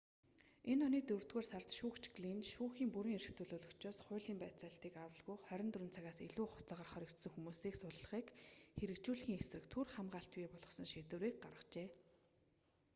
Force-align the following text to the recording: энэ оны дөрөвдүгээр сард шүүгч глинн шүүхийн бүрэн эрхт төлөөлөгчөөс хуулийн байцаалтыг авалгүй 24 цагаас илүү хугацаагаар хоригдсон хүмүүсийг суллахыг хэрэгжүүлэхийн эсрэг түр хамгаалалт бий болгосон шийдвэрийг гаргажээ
энэ 0.71 0.83
оны 0.87 0.99
дөрөвдүгээр 1.07 1.47
сард 1.51 1.69
шүүгч 1.79 2.03
глинн 2.17 2.41
шүүхийн 2.53 2.93
бүрэн 2.93 3.15
эрхт 3.17 3.35
төлөөлөгчөөс 3.37 3.99
хуулийн 4.05 4.39
байцаалтыг 4.43 4.93
авалгүй 5.05 5.37
24 5.49 5.95
цагаас 5.95 6.17
илүү 6.27 6.45
хугацаагаар 6.49 6.91
хоригдсон 6.91 7.31
хүмүүсийг 7.33 7.75
суллахыг 7.77 8.27
хэрэгжүүлэхийн 8.79 9.39
эсрэг 9.41 9.63
түр 9.73 9.87
хамгаалалт 9.95 10.33
бий 10.35 10.49
болгосон 10.53 10.85
шийдвэрийг 10.89 11.35
гаргажээ 11.43 11.87